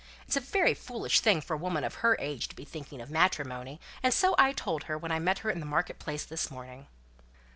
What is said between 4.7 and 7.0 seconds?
her, when I met her in the market place this morning!"